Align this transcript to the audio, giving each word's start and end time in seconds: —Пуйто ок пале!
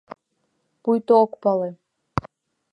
—Пуйто 0.81 1.13
ок 1.23 1.31
пале! 1.41 1.69